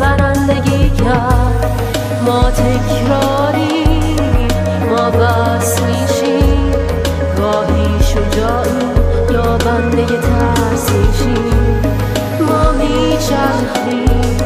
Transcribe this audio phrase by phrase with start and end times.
[0.00, 1.70] برندگی کرد.
[2.26, 3.84] ما تکراری
[4.90, 6.72] ما بس میشیم.
[7.38, 8.88] گاهی شجاعی
[9.30, 11.82] یا بنده ترس میشیم.
[12.48, 14.36] ما میچرخیم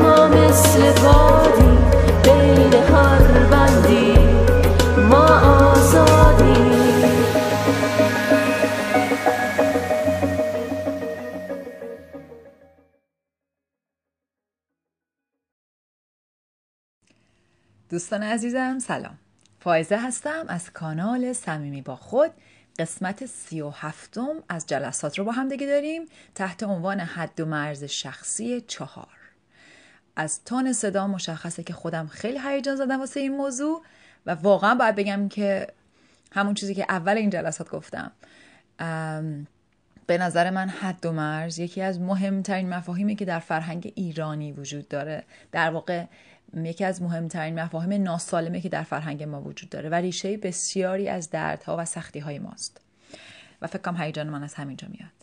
[0.00, 1.65] ما مثل بادی.
[17.96, 19.18] دوستان عزیزم سلام.
[19.60, 22.30] فائزه هستم از کانال صمیمی با خود.
[22.78, 26.02] قسمت سی و هفتم از جلسات رو با هم دیگه داریم
[26.34, 29.16] تحت عنوان حد و مرز شخصی چهار.
[30.16, 33.82] از تون صدا مشخصه که خودم خیلی هیجان زدم واسه این موضوع
[34.26, 35.66] و واقعا باید بگم که
[36.32, 38.12] همون چیزی که اول این جلسات گفتم
[40.06, 44.88] به نظر من حد و مرز یکی از مهمترین مفاهیمی که در فرهنگ ایرانی وجود
[44.88, 46.04] داره در واقع
[46.54, 51.30] یکی از مهمترین مفاهیم ناسالمه که در فرهنگ ما وجود داره و ریشه بسیاری از
[51.30, 52.80] دردها و سختی های ماست.
[53.62, 55.16] و فکر کنم هیجان من از همینجا میاد.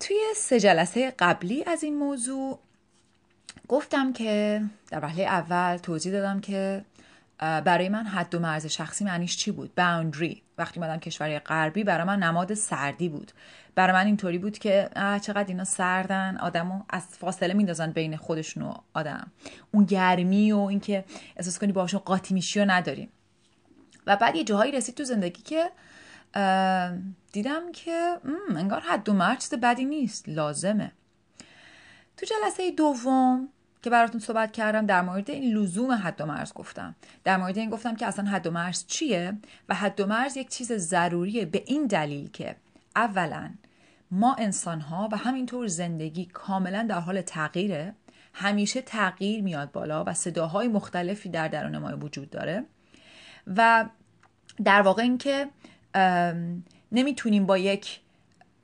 [0.00, 2.58] توی سه جلسه قبلی از این موضوع
[3.68, 6.84] گفتم که در وهله اول توضیح دادم که
[7.38, 12.06] برای من حد و مرز شخصی معنیش چی بود؟ باوندری وقتی مدام کشورهای غربی برای
[12.06, 13.32] من نماد سردی بود.
[13.74, 16.36] برای من اینطوری بود که چقدر اینا سردن.
[16.36, 19.32] آدمو از فاصله میندازن بین خودشون و آدم.
[19.72, 21.04] اون گرمی و اینکه
[21.36, 23.08] احساس کنی باهاشون قاطی میشی و نداریم
[24.06, 25.70] و بعد یه جاهایی رسید تو زندگی که
[27.32, 28.16] دیدم که
[28.56, 30.28] انگار حد و مرز بدی نیست.
[30.28, 30.92] لازمه.
[32.16, 33.48] تو جلسه دوم
[33.86, 36.94] که براتون صحبت کردم در مورد این لزوم حد و مرز گفتم.
[37.24, 39.32] در مورد این گفتم که اصلا حد و مرز چیه؟
[39.68, 42.56] و حد و مرز یک چیز ضروریه به این دلیل که
[42.96, 43.50] اولا
[44.10, 47.94] ما انسان ها و همینطور زندگی کاملا در حال تغییره.
[48.34, 52.64] همیشه تغییر میاد بالا و صداهای مختلفی در درون ما وجود داره.
[53.46, 53.88] و
[54.64, 55.46] در واقع اینکه
[56.92, 58.00] نمی‌تونیم با یک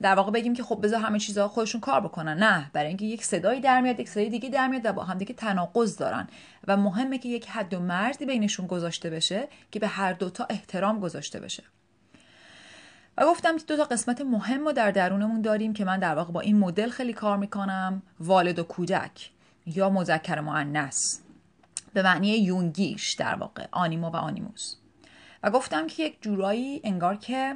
[0.03, 2.37] در واقع بگیم که خب بذار همه چیزها خودشون کار بکنن.
[2.37, 5.17] نه برای اینکه یک صدایی در میاد یک صدای دیگه در میاد و با هم
[5.17, 6.27] دیگه تناقض دارن.
[6.67, 10.99] و مهمه که یک حد و مرزی بینشون گذاشته بشه که به هر دوتا احترام
[10.99, 11.63] گذاشته بشه.
[13.17, 16.31] و گفتم که دو تا قسمت مهم رو در درونمون داریم که من در واقع
[16.31, 18.01] با این مدل خیلی کار می‌کنم.
[18.19, 19.31] والد و کودک
[19.65, 21.19] یا مذکر مؤنث.
[21.93, 24.75] به معنی یونگیش در واقع آنیمو و آنیموس.
[25.43, 27.55] و گفتم که یک جورایی انگار که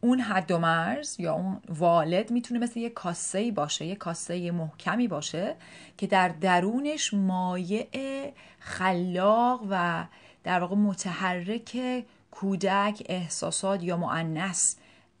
[0.00, 5.08] اون حد و مرز یا اون والد می‌تونه مثل یه کاسه باشه یه کاسه محکمی
[5.08, 5.54] باشه
[5.96, 10.04] که در درونش مایع خلاق و
[10.44, 13.96] در واقع متحرک کودک احساسات یا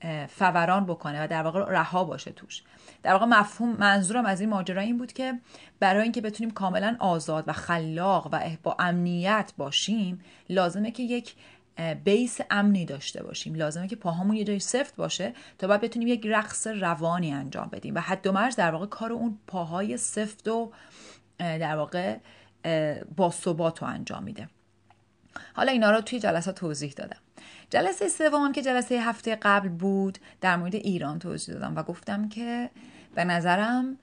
[0.02, 2.62] اه، فوران بکنه و در واقع رها باشه توش.
[3.02, 5.38] در واقع مفهوم منظورم از این ماجرا این بود که
[5.80, 11.34] برای اینکه بتونیم کاملا آزاد و خلاق و با امنیت باشیم لازمه که یک
[12.04, 13.54] بیس امنی داشته باشیم.
[13.54, 17.94] لازمه که پاهامون یه جای سفت باشه تا بعد بتونیم یک رقص روانی انجام بدیم.
[17.94, 20.72] و حد و مرز در واقع کار اون پاهای سفت و
[21.38, 22.18] در واقع
[23.16, 24.48] با ثبات رو انجام میده.
[25.54, 27.20] حالا اینا رو توی جلسات توضیح دادم.
[27.70, 32.70] جلسه سوم که جلسه هفته قبل بود در مورد ایران توضیح دادم و گفتم که
[33.14, 33.98] به نظرم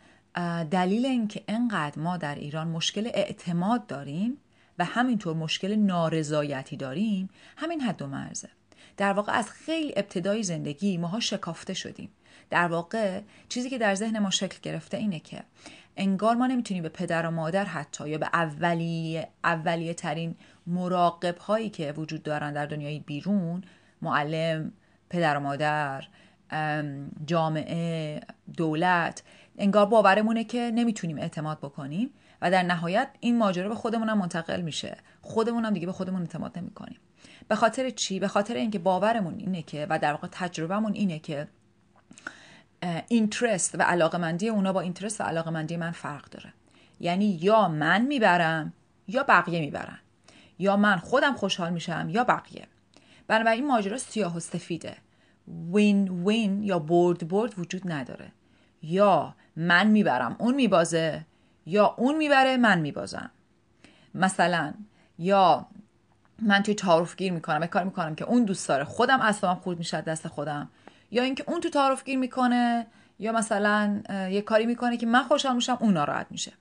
[0.72, 4.38] دلیل اینکه انقدر ما در ایران مشکل اعتماد داریم
[4.80, 8.50] و همینطور مشکل نارضایتی داریم همین حد و مرزه.
[8.98, 12.10] در واقع از خیلی ابتدای زندگی ماها شکافته شدیم.
[12.50, 15.44] در واقع چیزی که در ذهن ما شکل گرفته اینه که
[15.98, 20.36] انگار ما نمی‌تونیم به پدر و مادر حتی یا به اولیه اولیه ترین
[20.68, 23.64] مراقب هایی که وجود دارن در دنیای بیرون
[24.02, 24.72] معلم
[25.10, 26.08] پدر و مادر
[26.50, 28.22] ام، جامعه
[28.58, 29.24] دولت
[29.58, 32.10] انگار باورمونه که نمی‌تونیم اعتماد بکنیم.
[32.52, 34.98] در نهایت این ماجرا به خودمون هم منتقل میشه.
[35.22, 36.98] خودمون هم دیگه به خودمون اعتماد نمی‌کنیم.
[37.48, 41.48] به خاطر چی؟ به خاطر اینکه باورمون اینه که و در واقع تجربهمون اینه که
[43.08, 46.54] اینترست و علاقمندی اونا با اینترست و علاقمندی من فرق داره.
[47.00, 48.74] یعنی یا من می‌برم
[49.08, 50.00] یا بقیه می‌برن.
[50.60, 52.68] یا من خودم خوشحال میشم یا بقیه.
[53.28, 54.98] بنابراین ماجرا سیاه و سفیده.
[55.74, 58.32] وین وین یا برد برد وجود نداره.
[58.82, 61.26] یا من می‌برم اون میبازه.
[61.66, 63.30] یا اون می‌بره من میبازم.
[64.14, 64.74] مثلا
[65.20, 65.68] یا
[66.42, 69.78] من توی تعارف گیر می‌کنم یه کار می‌کنم که اون دوست داره خودم اصلا خورد
[69.78, 70.70] میشه دست خودم.
[71.12, 72.88] یا اینکه اون تو تعارف گیر می‌کنه
[73.20, 76.52] یا مثلا یه کاری می‌کنه که من خوشحال میشم اون ناراحت میشه.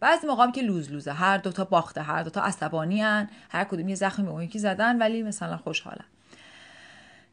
[0.00, 3.30] بعضی موقع که لوز لوزه هر دوتا باخته هر دوتا عصبانی هن.
[3.50, 6.04] هر کدوم یه زخمی به اون یکی زدن ولی مثلا خوشحالن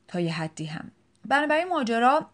[0.07, 0.91] تا یه حدی هم.
[1.25, 2.29] بنابراین ماجرا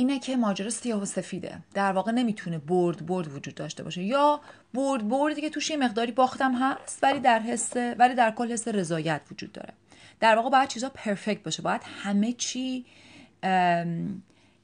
[0.00, 1.58] اینه که ماجرا سیاه و سفیده.
[1.74, 4.02] در واقع نمی‌تونه برد برد وجود داشته باشه.
[4.02, 4.40] یا
[4.74, 8.68] برد بردی که توش یه مقداری باختم هست ولی در حس ولی در کل حس
[8.68, 9.72] رضایت وجود داره.
[10.20, 11.62] در واقع باید چیزا پرفکت باشه.
[11.62, 12.84] باید همه چی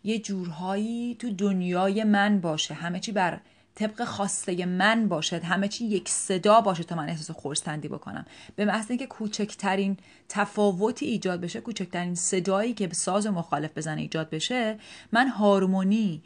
[0.05, 2.75] یه جورهایی تو دنیای من باشه.
[2.75, 3.41] همه چی بر
[3.77, 8.25] طبق خواسته من باشد همه چی یک صدا باشه تا من احساس خورستندی بکنم.
[8.57, 9.97] به محض اینکه کوچکترین
[10.29, 14.79] تفاوتی ایجاد بشه کوچکترین صدایی که به ساز مخالف بزنه ایجاد بشه
[15.13, 16.23] من هارمونی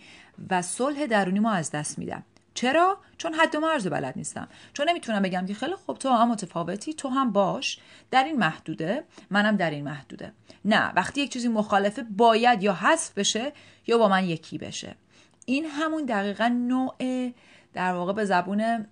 [0.51, 2.23] و صلح درونی ما از دست میدم.
[2.55, 4.49] چرا؟ چون حد و مرز بلد نیستم.
[4.73, 7.79] چون نمی‌تونم بگم که خیلی خوب تو هم متفاوتی تو هم باش.
[8.11, 10.33] در این محدوده منم در این محدوده.
[10.65, 13.53] نه وقتی یک چیزی مخالفه باید یا حذف بشه
[13.87, 14.97] یا با من یکی بشه.
[15.51, 17.33] این همون دقیقا نوع
[17.73, 18.87] در واقع به زبون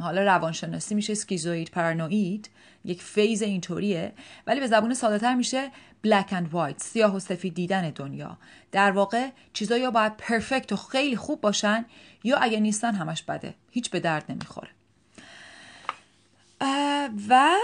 [0.00, 2.50] حالا روانشناسی میشه schizoid paranoid
[2.84, 4.12] یک phase اینطوریه.
[4.46, 5.70] ولی به زبون ساده تر میشه
[6.02, 8.38] black and white سیاه و سفید دیدن دنیا.
[8.72, 11.84] در واقع چیزا یا باید perfect و خیلی خوب باشن
[12.24, 13.54] یا اگه نیستن همش بده.
[13.70, 14.70] هیچ به درد نمی‌خوره.
[17.28, 17.54] و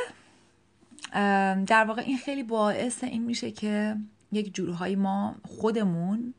[1.66, 3.96] در واقع این خیلی باعث این میشه که
[4.32, 6.34] یک جورهایی ما خودمون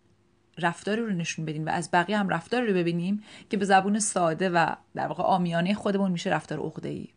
[0.61, 4.49] رفتاری رو نشون بدیم و از بقیه هم رفتاری رو ببینیم که به زبون ساده
[4.49, 7.07] و در واقع آمیانه خودمون میشه رفتار عقده ای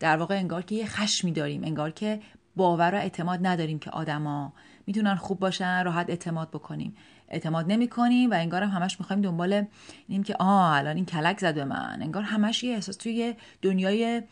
[0.00, 2.20] در واقع انگار که یه خشمی داریم انگار که
[2.56, 4.52] باور و اعتماد نداریم که آدما
[4.86, 6.96] می‌تونن خوب باشن راحت اعتماد بکنیم.
[7.28, 9.64] اعتماد نمی کنیم و انگار هم همش می‌خوایم دنبال
[10.08, 11.98] اینیم که آه الان این کلک زد به من.
[12.02, 14.22] انگار همش یه احساس توی دنیای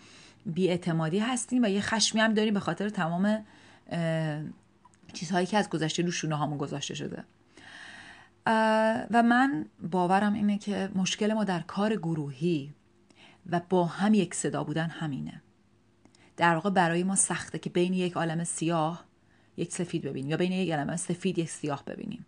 [0.47, 3.45] بیاعتمادی هستیم و یه خشمی هم داریم به خاطر تمام
[5.13, 7.25] چیزهایی که از گذشته رو شونه هامون گذاشته شده.
[9.11, 12.75] و من باورم اینه که مشکل ما در کار گروهی
[13.51, 15.43] و با هم یک صدا بودن همینه.
[16.37, 19.05] در واقع برای ما سخته که بین یک عالم سیاه
[19.57, 22.27] یک سفید ببینیم یا بین یک عالم سفید یک سیاه ببینیم.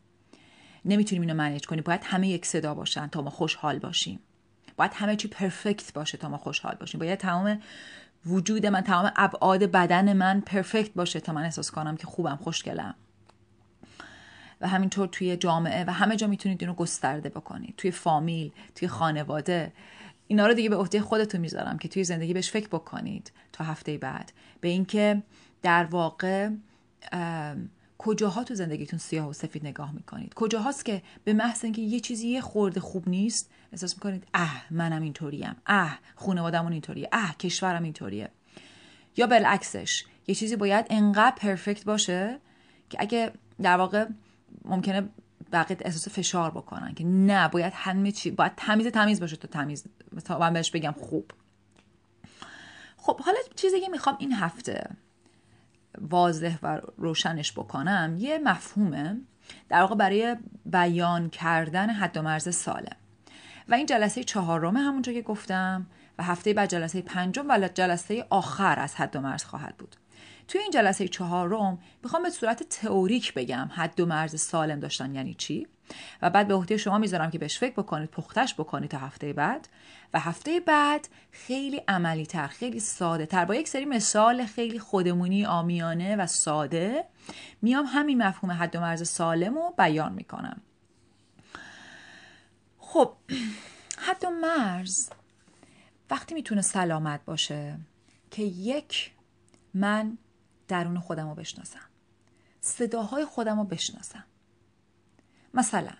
[0.84, 1.82] نمی‌تونیم اینو منیج کنیم.
[1.86, 4.20] باید همه یک صدا باشن تا ما خوشحال باشیم.
[4.76, 7.00] باید همه چی پرفکت باشه تا ما خوشحال باشیم.
[7.00, 7.60] باید تمام
[8.26, 12.94] وجود من تمام ابعاد بدن من پرفکت باشه تا من احساس کنم که خوبم خوشگلم.
[14.62, 17.74] و همینطور توی جامعه و همه جا می‌تونید اینو گسترده بکنید.
[17.76, 19.72] توی فامیل توی خانواده.
[20.26, 23.98] اینا رو دیگه به عهده خودتون می‌ذارم که توی زندگی بهش فکر بکنید تا هفته
[23.98, 24.32] بعد.
[24.60, 25.22] به اینکه
[25.62, 26.50] در واقع
[27.98, 32.28] کجاها تو زندگیتون سیاه و سفید نگاه می‌کنید؟ کجاهاست که به محض اینکه یه چیزی
[32.28, 35.56] یه خورده خوب نیست احساس می‌کنید اه منم اینطوریم.
[35.66, 37.08] اه خانوادمون اینطوریه.
[37.12, 38.28] اه کشورم اینطوریه.
[39.16, 42.38] یا بالعکسش یه چیزی باید انقدر پرفکت باشه
[42.90, 43.32] که اگه
[43.62, 44.06] در واقع
[44.64, 45.08] ممکنه
[45.52, 49.84] بقیه احساس فشار بکنن که نه باید همه چی باید تمیز تمیز باشه تا تمیز
[50.24, 51.30] تا من بهش بگم خوب.
[52.96, 54.90] خب حالا چیزی که می‌خوام این هفته
[56.00, 59.20] واضح و روشنش بکنم یه مفهومه
[59.68, 60.36] در واقع برای
[60.66, 62.96] بیان کردن حد و مرز سالم.
[63.68, 65.86] و این جلسه چهارم همونجا که گفتم
[66.18, 69.96] و هفته بعد جلسه پنجم و جلسه آخر از حد و مرز خواهد بود.
[70.48, 75.34] توی این جلسه چهارم می‌خوام به صورت تئوریک بگم حد و مرز سالم داشتن یعنی
[75.34, 75.68] چی؟
[76.22, 79.68] و بعد به عهده شما می‌ذارم که بهش فکر بکنید پختش بکنید تا هفته بعد.
[80.14, 85.46] و هفته بعد خیلی عملی تر خیلی ساده تر با یک سری مثال خیلی خودمونی
[85.46, 87.04] آمیانه و ساده
[87.62, 90.60] میام همین مفهوم حد و مرز سالم رو بیان می‌کنم.
[92.78, 93.12] خب
[93.98, 95.10] حد و مرز
[96.10, 97.78] وقتی می‌تونه سلامت باشه
[98.30, 99.10] که یک
[99.74, 100.18] من
[100.72, 101.80] درون خودم رو بشناسم.
[102.60, 104.24] صداهای خودم رو بشناسم.
[105.54, 105.92] مثلا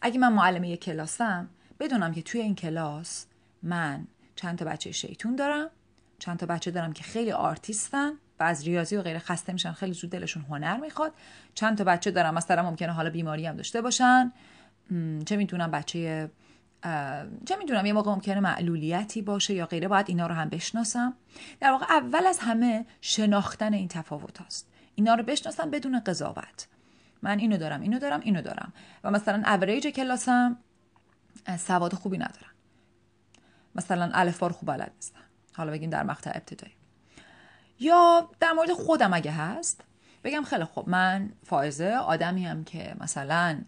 [0.00, 1.48] اگه من معلم یک کلاسم
[1.80, 3.26] بدونم که توی این کلاس
[3.62, 5.70] من چند تا بچه شیطون دارم
[6.18, 9.92] چند تا بچه دارم که خیلی آرتیستن و از ریاضی و غیره خسته میشن خیلی
[9.92, 11.12] زود دلشون هنر می‌خواد.
[11.54, 14.32] چند تا بچه دارم مثلا ممکنه حالا بیماری هم داشته باشن.
[15.26, 16.30] چه می‌تونم بچه
[17.44, 21.14] چه می‌دونم یه موقع ممکنه معلولیتی باشه یا غیره باید اینا رو هم بشناسم.
[21.60, 26.68] در واقع اول از همه شناختن این تفاوت هست اینا رو بشناسم بدون قضاوت.
[27.22, 28.72] من اینو دارم اینو دارم اینو دارم.
[29.04, 30.56] و مثلا اوریج کلاسم
[31.58, 32.52] سواد خوبی ندارم.
[33.74, 35.20] مثلا الفبا خوب بلد نیستن
[35.56, 36.72] حالا بگیم در مقطع ابتدایی.
[37.80, 39.80] یا در مورد خودم اگه هست
[40.24, 43.60] بگم خیلی خوب من فائزه آدمی هم که مثلا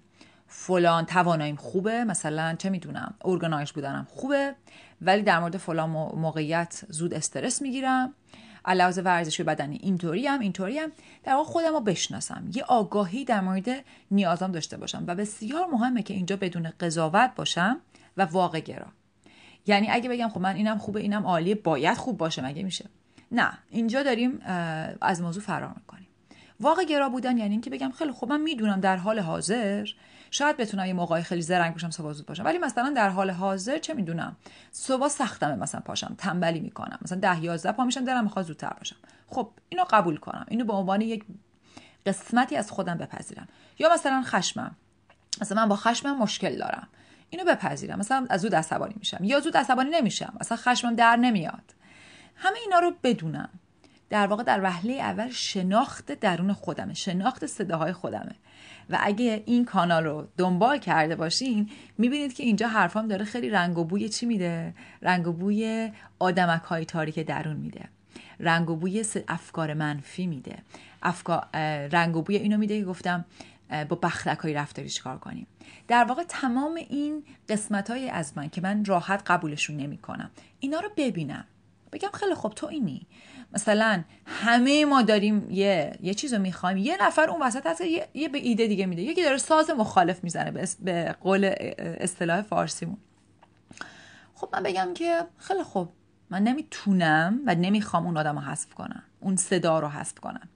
[0.53, 4.55] فلان تواناییم خوبه؟ مثلا چه می‌دونم ارگانایز بودنم خوبه
[5.03, 8.15] ولی در مورد فلان موقعیت زود استرس می‌گیرم.
[8.65, 10.93] علاوه ورزش بدنی اینطوری هم اینطوری هم
[11.25, 12.51] در واقع خودم رو بشناسم.
[12.55, 13.69] یه آگاهی در مورد
[14.11, 17.81] نیازم داشته باشم و بسیار مهمه که اینجا بدون قضاوت باشم
[18.17, 18.87] و واقع گرا.
[19.67, 22.85] یعنی اگه بگم خب من اینم خوبه اینم عالیه باید خوب باشه مگه میشه؟
[23.33, 23.59] نه.
[23.71, 24.41] اینجا داریم
[25.01, 26.00] از موضوع فرار می‌کنیم.
[26.61, 29.89] واقع گرا بودن یعنی اینکه بگم خیلی خب من می‌دونم در حال حاضر.
[30.31, 32.45] شاید بتونم یه موقعی خیلی زرنگ باشم صبح زود باشم.
[32.45, 34.37] ولی مثلا در حال حاضر چه می‌دونم؟
[34.73, 36.99] صبح سختمه مثلا پاشم تنبلی می‌کنم.
[37.03, 38.97] مثلا ده یازده پا میشم دلم می‌خواد زودتر باشم.
[39.29, 40.47] خب اینو قبول کنم.
[40.49, 41.25] اینو به عنوان یک
[42.07, 43.49] قسمتی از خودم بپذیرم.
[43.79, 44.77] یا مثلا خشمم.
[45.41, 46.89] مثلا من با خشمم مشکل دارم.
[47.31, 47.99] اینو بپذیرم.
[47.99, 49.25] مثلا از زود عصبانی میشم.
[49.25, 50.33] یا زود عصبانی نمیشم.
[50.41, 51.75] مثلا خشمم در نمیاد.
[52.37, 53.49] همه اینا رو بدونم.
[54.11, 58.35] در واقع در وهله اول شناخت درون خودمه شناخت صداهای خودمه.
[58.91, 63.79] و اگه این کانال رو دنبال کرده باشین می‌بینید که اینجا حرفام داره خیلی رنگ
[63.79, 67.89] و بوی چی میده؟ رنگ و بوی آدمک های تاریک درون میده.
[68.41, 70.59] رنگ و بوی افکار منفی میده.
[71.03, 71.49] افکار
[71.93, 73.25] رنگ و بوی اینو میده که گفتم
[73.89, 75.47] با بختک های رفتاری چیکار کنیم.
[75.89, 80.81] در واقع تمام این قسمت های از من که من راحت قبولشون نمی کنم اینا
[80.81, 81.45] رو ببینم.
[81.93, 83.07] بگم خیلی خوب تو اینی.
[83.55, 86.77] مثلا همه ما داریم یه یه چیزو می‌خوایم.
[86.77, 89.03] یه نفر اون وسط هست یه, یه به ایده دیگه میده.
[89.03, 92.97] یکی داره ساز مخالف می‌زنه به قول اصطلاح فارسیمون.
[94.35, 95.89] خب من بگم که خیلی خوب.
[96.31, 99.03] من نمی‌تونم و نمی‌خوام اون آدم رو حذف کنم.
[99.21, 100.49] اون صدا رو حذف کنم.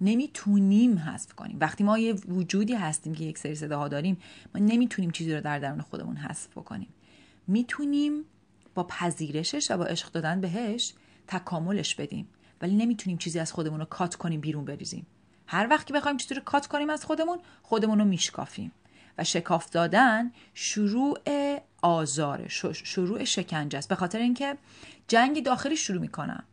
[0.00, 1.56] نمی‌تونیم حذف کنیم.
[1.60, 4.18] وقتی ما یه وجودی هستیم که یک سری صداها داریم
[4.54, 6.88] ما نمی‌تونیم چیزی رو در درون خودمون حذف بکنیم.
[7.46, 8.24] می‌تونیم
[8.74, 10.94] با پذیرشش و با عشق دادن بهش
[11.28, 12.28] تکاملش بدیم.
[12.60, 15.06] ولی نمی‌تونیم چیزی از خودمون رو کات کنیم بیرون بریزیم.
[15.46, 18.72] هر وقت که بخوایم رو کات کنیم از خودمون خودمون رو میشکافیم.
[19.18, 21.18] و شکاف دادن شروع
[21.82, 23.88] آزاره شروع شکنجه است.
[23.88, 24.56] به خاطر اینکه
[25.08, 26.44] جنگ داخلی شروع می‌کنم.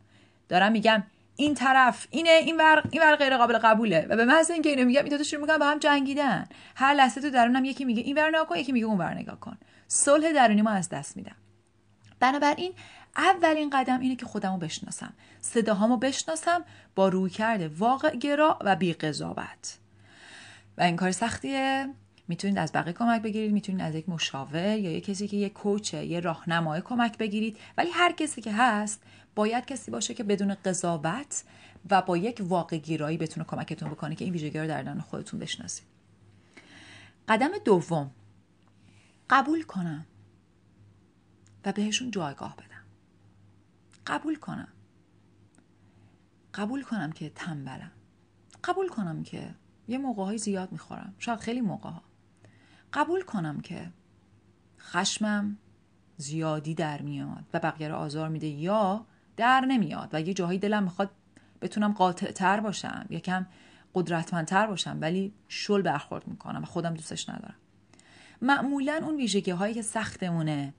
[0.48, 1.02] دارم میگم
[1.36, 4.06] این طرف اینه این ور این ور غیر قابل قبوله.
[4.10, 6.48] و به محض اینکه اینو میگم این شروع می‌کنم به هم جنگیدن.
[6.74, 9.40] هر لحظه تو درونم یکی میگه این ور نگاه کن یکی میگه اون ور نگاه
[9.40, 9.56] کن.
[9.88, 11.36] صلح درونی ما از دست میدم.
[12.20, 12.72] بنابراین
[13.16, 15.12] اولین قدم اینه که خودمو بشناسم.
[15.40, 19.78] صداهامو بشناسم با روی کرده واقع گرا و بی قضاوت
[20.78, 21.88] و این کار سختیه.
[22.28, 23.52] می‌تونید از بقیه کمک بگیرید.
[23.52, 27.58] می‌تونید از یک مشاور یا یک کسی که یک کوچه یه راهنمای کمک بگیرید.
[27.78, 29.02] ولی هر کسی که هست
[29.34, 31.44] باید کسی باشه که بدون قضاوت
[31.90, 35.40] و با یک واقع گیرایی بتونه کمکتون بکنه که این ویژگی رو در درون خودتون
[35.40, 35.86] بشناسید.
[37.28, 38.10] قدم دوم.
[39.30, 40.06] قبول کنم.
[41.64, 42.73] و بهشون جایگاه بدم.
[44.06, 44.68] قبول کنم.
[46.54, 47.90] قبول کنم که تنبلم.
[48.64, 49.54] قبول کنم که
[49.88, 51.14] یه موقع زیاد می‌خورم.
[51.18, 52.02] شاید خیلی موقع ها
[52.92, 53.92] قبول کنم که
[54.78, 55.58] خشمم
[56.16, 59.06] زیادی در میاد و بقیه رو آزار میده یا
[59.36, 61.10] در نمیاد و یه جاهایی دلم می‌خواد
[61.60, 63.46] بتونم قاطع تر باشم یکم
[63.94, 67.54] قدرتمندتر باشم ولی شل برخورد می‌کنم و خودم دوستش ندارم.
[68.42, 70.74] معمولا اون ویژگی هایی که سختمونه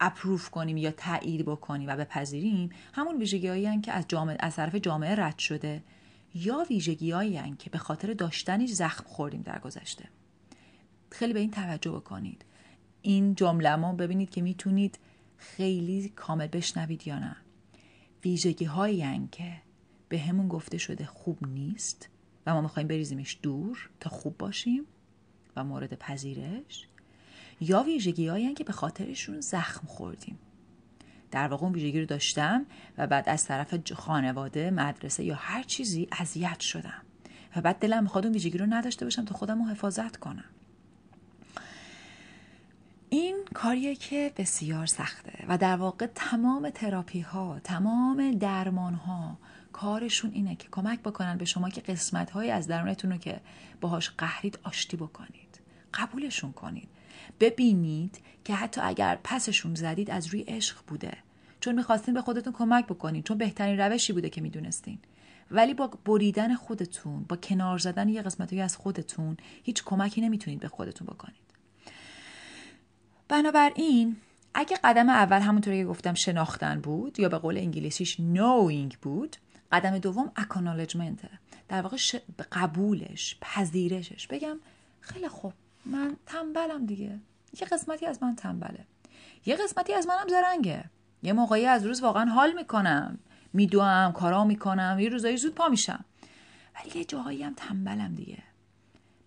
[0.00, 4.74] اپروف کنیم یا تایید بکنیم و بپذیریم همون ویژگی هایی که از, جامعه، از طرف
[4.74, 5.82] جامعه رد شده
[6.34, 10.08] یا ویژگی هایی که به خاطر داشتنش زخم خوردیم در گذشته.
[11.10, 12.44] خیلی به این توجه بکنید.
[13.02, 14.98] این جمله ما ببینید که می‌تونید
[15.36, 17.36] خیلی کامل بشنوید یا نه.
[18.24, 19.62] ویژگی هایی که
[20.08, 22.08] به همون گفته شده خوب نیست
[22.46, 24.84] و ما می‌خوایم بریزیمش دور تا خوب باشیم
[25.56, 26.88] و مورد پذیرش.
[27.60, 30.38] یا ویژگی هایی که به خاطرشون زخم خوردیم.
[31.30, 32.66] در واقع اون ویژگی رو داشتم
[32.98, 37.02] و بعد از طرف خانواده مدرسه یا هر چیزی اذیت شدم.
[37.56, 40.44] و بعد دلم می‌خواد اون ویژگی رو نداشته باشم تا خودم رو حفاظت کنم.
[43.10, 49.38] این کاریه که بسیار سخته و در واقع تمام تراپی ها تمام درمان ها
[49.72, 53.40] کارشون اینه که کمک بکنن به شما که قسمت های از درونتون رو که
[53.80, 55.60] باهاش قهرید آشتی بکنید.
[55.94, 56.88] قبولشون کنید.
[57.40, 61.16] ببینید که حتی اگر پسشون زدید از روی عشق بوده.
[61.60, 64.98] چون می‌خواستین به خودتون کمک بکنید چون بهترین روشی بوده که می‌دونستین.
[65.50, 70.68] ولی با بریدن خودتون با کنار زدن یه قسمتی از خودتون هیچ کمکی نمی‌تونید به
[70.68, 71.46] خودتون بکنید.
[73.28, 74.16] بنابراین
[74.54, 79.36] اگه قدم اول همونطوری که گفتم شناختن بود یا به قول انگلیسیش knowing بود
[79.72, 81.28] قدم دوم اکانالجمنته
[81.68, 81.96] در واقع
[82.52, 84.26] قبولش پذیرشش.
[84.26, 84.56] بگم
[85.00, 85.52] خیلی خوب
[85.86, 87.18] من تنبلم دیگه.
[87.60, 88.84] یه قسمتی از من تنبله.
[89.46, 90.84] یه قسمتی از منم زرنگه.
[91.22, 93.18] یه موقعی از روز واقعا حال می‌کنم.
[93.52, 94.96] میدوام کارا می‌کنم.
[95.00, 96.04] یه روزایی زود پا میشم.
[96.74, 98.42] ولی یه جاهایی هم تنبلم دیگه.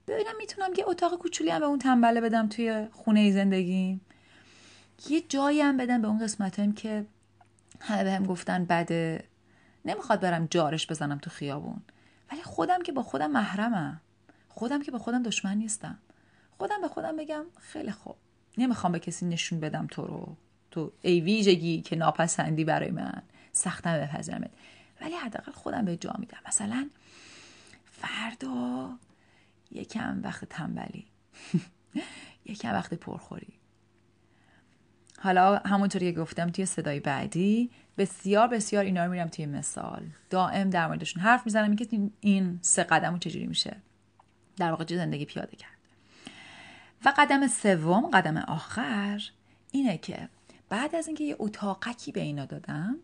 [0.07, 3.99] ببینم می‌تونم یه اتاق کوچولی هم به اون تنبله بدم توی خونه زندگی.
[5.09, 7.05] یه جایی هم بدم به اون قسمت هم که
[7.79, 9.23] همه بهم گفتن بده.
[9.85, 11.81] نمی‌خواد برم جارش بزنم تو خیابون.
[12.31, 14.01] ولی خودم که با خودم محرمم.
[14.49, 15.97] خودم که با خودم دشمن نیستم.
[16.59, 18.15] خودم به خودم بگم خیلی خوب.
[18.57, 20.35] نمی‌خوام به کسی نشون بدم تو رو.
[20.71, 23.21] تو ای ویژگی که ناپسندی برای من.
[23.51, 24.51] سختم بپذیرمت.
[25.01, 26.37] ولی حداقل خودم به جا میدم.
[26.47, 26.89] مثلا
[27.85, 28.89] فردا
[29.71, 31.05] یکم وقت تنبلی.
[32.45, 33.53] یکم وقت پرخوری.
[35.19, 40.05] حالا همونطوری که گفتم توی صدای بعدی بسیار بسیار اینا رو میرم توی مثال.
[40.29, 41.75] دائم در موردشون حرف می‌زنم.
[41.75, 43.75] که این سه قدم چجوری میشه؟
[44.57, 45.78] در واقع زندگی پیاده کرد؟
[47.05, 49.21] و قدم سوم قدم آخر
[49.71, 50.29] اینه که
[50.69, 52.95] بعد از اینکه یه اتاقکی به اینا دادم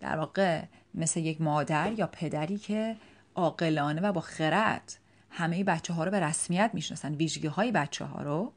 [0.00, 0.62] در واقع
[0.94, 2.96] مثل یک مادر یا پدری که
[3.34, 4.98] عاقلانه و با خرد
[5.30, 8.52] همه بچه ها رو به رسمیت می‌شناسن ویژگی های بچه ها رو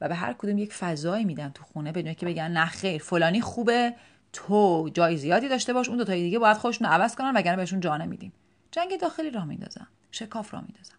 [0.00, 3.40] و به هر کدوم یک فضایی میدن تو خونه بدون که بگن نه خیر فلانی
[3.40, 3.94] خوبه
[4.32, 7.80] تو جای زیادی داشته باش اون دو تای دیگه باید خودشون عوض کنن وگرنه بهشون
[7.80, 8.32] جا نمیدیم.
[8.70, 10.94] جنگ داخلی راه میندازم شکاف راه میندازم.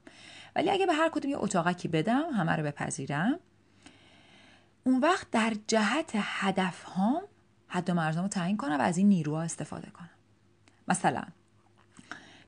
[0.55, 3.39] ولی اگه به هر کدوم یه اتاقکی بدم همه رو بپذیرم.
[4.83, 7.21] اون وقت در جهت هدف هام
[7.67, 10.09] حد و مرزامو تعیین کنم و از این نیروها استفاده کنم.
[10.87, 11.23] مثلا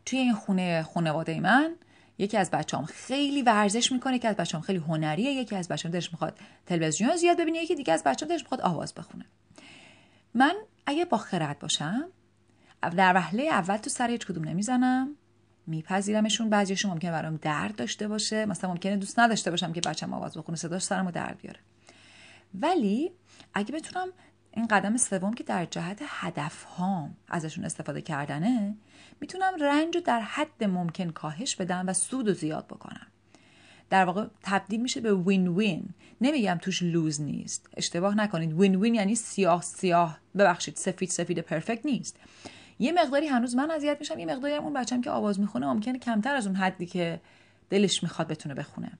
[0.05, 1.75] توی این خونه خانواده من
[2.17, 6.11] یکی از بچه‌ام خیلی ورزش می‌کنه یکی از بچه‌ام خیلی هنریه یکی از بچه‌ام دلش
[6.11, 9.25] می‌خواد تلویزیون زیاد ببینه یکی دیگه از بچه‌ام دلش می‌خواد آواز بخونه.
[10.33, 10.55] من
[10.85, 12.09] اگه با خرد باشم
[12.81, 15.15] در وهله اول تو سر هیچ کدوم نمی‌زنم.
[15.67, 16.49] میپذیرمشون.
[16.49, 18.45] بعضیشون ممکنه برام درد داشته باشه.
[18.45, 21.59] مثلا ممکنه دوست نداشته باشم که بچه‌م آواز بخونه صداش سرمو درد بیاره.
[22.53, 23.11] ولی
[23.53, 24.07] اگه بتونم
[24.51, 28.75] این قدم سوم که در جهت هدف هام ازشون استفاده کردنه
[29.21, 33.07] می‌تونم رنج رو در حد ممکن کاهش بدم و سود و زیاد بکنم.
[33.89, 35.89] در واقع تبدیل میشه به وین وین
[36.21, 37.69] نمیگم توش lose نیست.
[37.77, 38.53] اشتباه نکنید.
[38.53, 40.17] win win یعنی سیاه سیاه.
[40.37, 42.17] ببخشید سفید سفید perfect نیست.
[42.81, 45.99] یه مقداری هنوز من اذیت میشم یه مقداری هم اون بچم که آواز می‌خونه ممکنه
[45.99, 47.21] کمتر از اون حدی که
[47.69, 48.91] دلش می‌خواد بتونه بخونه.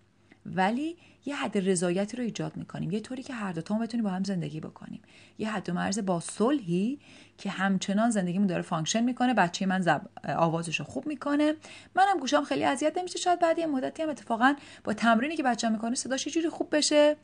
[0.46, 2.92] ولی یه حد رضایتی رو ایجاد می‌کنیم.
[2.92, 5.02] یه طوری که هر دوتا بتونیم با هم زندگی بکنیم.
[5.38, 7.00] یه حد و مرز با صلحی
[7.38, 9.34] که همچنان زندگیمون داره function می‌کنه.
[9.34, 10.02] بچه من زب...
[10.24, 11.54] آوازش رو خوب می‌کنه.
[11.96, 13.20] منم گوشام خیلی اذیت نمیشه.
[13.20, 16.76] شاید بعد یه مدتی هم اتفاقا با تمرینی که بچه می‌کنه صداش یه جوری خوب
[16.76, 17.16] بشه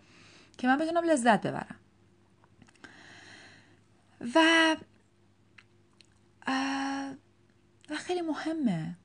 [0.57, 1.75] که من بتونم لذت ببرم.
[4.35, 4.39] و
[7.89, 8.95] و خیلی مهمه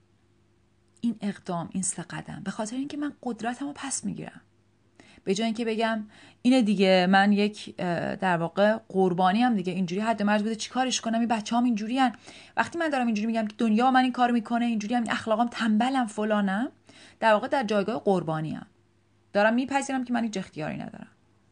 [1.01, 2.43] این اقدام این سه قدم.
[2.45, 4.41] به خاطر اینکه من قدرتم رو پس می‌گیرم.
[5.25, 6.07] به جای اینکه بگم
[6.43, 7.77] اینه دیگه من یک
[8.17, 9.73] در واقع قربانی هم دیگه.
[9.73, 12.13] اینجوری حد مرز بوده چیکارش کنم؟ این بچه هم اینجوری هن.
[12.57, 16.07] وقتی من دارم اینجوری میگم که دنیا من این کار می‌کنه اینجوری هم اخلاقم تنبلم
[16.07, 16.69] فلانم
[17.21, 18.67] در واقع در جایگاه قربانی هم.
[19.33, 21.09] دارم میپذیرم که من هیچ اختیاری ندارم.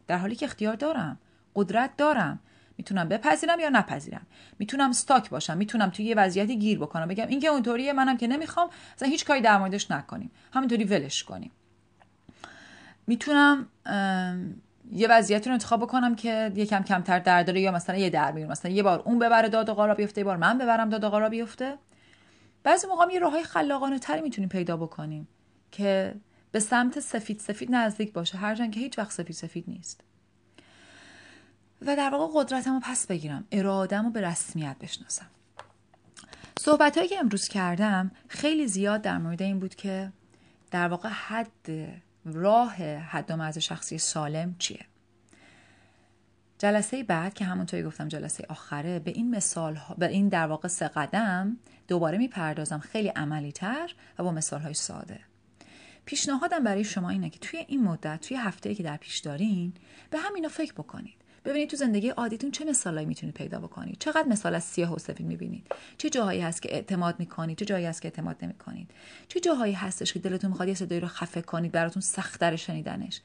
[0.07, 1.19] در حالی که اختیار دارم
[1.55, 2.41] قدرت دارم.
[2.81, 4.27] می‌تونم بپذیرم یا نپذیرم؟
[4.59, 7.09] می‌تونم استاک باشم می‌تونم توی یه وضعیتی گیر بکنم.
[7.09, 10.31] بگم این که اونطوریه منم که نمی‌خوام اصلا هیچ کاری در موردش نکنیم.
[10.53, 11.51] همینطوری ولش کنیم.
[13.07, 13.69] می‌تونم
[14.93, 18.51] یه وضعیت رو انتخاب بکنم که یکم کمتر در داره یا مثلا یه در میون
[18.51, 21.09] مثلا یه بار اون ببره داد و قارا بیفته یه بار من ببرم داد و
[21.09, 21.79] قارا بیفته.
[22.63, 25.29] بعضی موقع یه راههای خلاقانه تری می‌تونیم پیدا بکنیم
[25.71, 26.15] که
[26.53, 28.39] به سمت سفید سفید نزدیک باشه.
[28.39, 30.05] هرچند که هیچ وقت سفید سفید نیست.
[31.83, 35.27] و در واقع قدرتم رو پس بگیرم ارادم رو به رسمیت بشناسم.
[36.59, 40.13] صحبت هایی که امروز کردم خیلی زیاد در مورد این بود که
[40.71, 41.71] در واقع حد
[42.25, 44.87] راه حد و مرز شخصی سالم چیه؟
[46.59, 50.69] جلسه بعد که همونطوری گفتم جلسه آخره به این مثال ها، به این در واقع
[50.69, 51.57] سه قدم
[51.89, 52.79] دوباره می‌پردازم.
[52.79, 55.21] خیلی عملی تر و با مثال های ساده.
[56.05, 59.73] پیشنهادم برای شما اینه که توی این مدت توی هفته که در پیش دارین
[60.11, 64.55] به همینا فکر بکنید ببینید تو زندگی عادیتون چه مثالایی می‌تونید پیدا بکنید؟ چقدر مثال
[64.55, 65.67] از سیاه و سفید می‌بینید؟
[65.99, 68.91] چه جاهایی هست که اعتماد می‌کنید؟ چه جایی هست که اعتماد نمی‌کنید؟
[69.29, 73.21] چه جاهایی هستش که دلتون می‌خواد یه صدایی رو خفه کنید براتون سختتر شنیدنش؟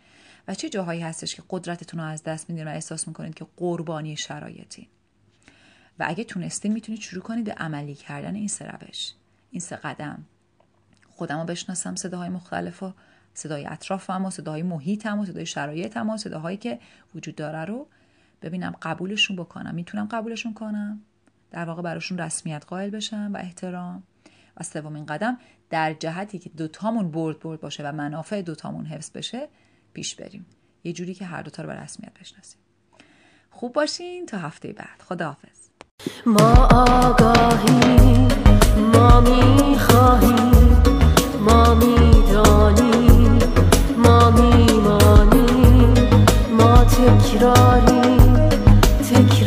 [0.48, 4.18] و چه جاهایی هستش که قدرتتون رو از دست میدین و احساس می‌کنید که قربانی
[4.18, 4.90] شرایطی؟
[6.00, 9.14] و اگه تونستین می‌تونید شروع کنید به عملی کردن این سه روش.
[9.52, 10.26] این سه قدم.
[11.10, 12.94] خودم رو بشناسم صداهای مختلف و
[13.34, 16.80] صدای اطرافم و صداهای محیطم و صدای شرایطم و صداهایی که
[17.16, 17.88] وجود داره رو
[18.42, 19.76] ببینم قبولشون بکنم.
[19.76, 21.02] می‌تونم قبولشون کنم؟
[21.52, 24.04] در واقع براشون رسمیت قائل بشم و احترام.
[24.58, 25.38] و سومین قدم
[25.70, 29.48] در جهتی که دو دوتامون برد برد باشه و منافع دو دوتامون حفظ بشه
[29.94, 30.46] پیش بریم.
[30.84, 32.60] یه جوری که هر دوتا رو به رسمیت بشناسیم.
[33.50, 35.02] خوب باشین تا هفته بعد.
[35.10, 35.70] خداحافظ.
[36.26, 38.28] ما آگاهی
[38.94, 40.84] ما می‌خواهیم
[41.40, 43.40] ما می‌دانیم
[43.98, 45.94] ما میمانیم
[46.58, 47.95] ما تکراریم.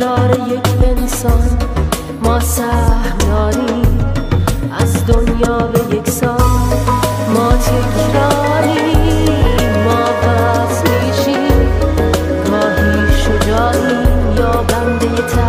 [0.09, 1.49] کنار یک انسان
[2.23, 4.13] ما سهم داریم
[4.79, 6.41] از دنیا به یک سال
[7.33, 9.03] ما تکراریم
[9.85, 11.67] ما بس میشیم
[12.45, 15.48] گاهی شجاعیم یا بنده تر